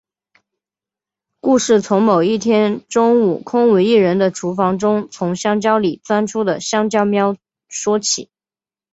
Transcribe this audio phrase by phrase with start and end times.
[1.39, 7.35] 故事从某一天中午空无一人的厨房中从香蕉里钻出的香蕉喵
[7.69, 8.31] 说起。